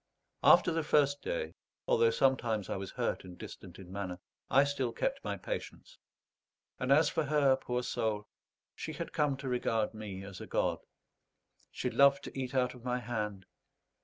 After 0.41 0.71
the 0.71 0.81
first 0.81 1.21
day, 1.21 1.53
although 1.87 2.09
sometimes 2.09 2.71
I 2.71 2.75
was 2.75 2.89
hurt 2.93 3.23
and 3.23 3.37
distant 3.37 3.77
in 3.77 3.91
manner, 3.91 4.17
I 4.49 4.63
still 4.63 4.91
kept 4.93 5.23
my 5.23 5.37
patience; 5.37 5.99
and 6.79 6.91
as 6.91 7.07
for 7.07 7.25
her, 7.25 7.55
poor 7.55 7.83
soul! 7.83 8.27
she 8.73 8.93
had 8.93 9.13
come 9.13 9.37
to 9.37 9.47
regard 9.47 9.93
me 9.93 10.23
as 10.23 10.41
a 10.41 10.47
god. 10.47 10.79
She 11.69 11.91
loved 11.91 12.23
to 12.23 12.35
eat 12.35 12.55
out 12.55 12.73
of 12.73 12.83
my 12.83 12.97
hand. 12.97 13.45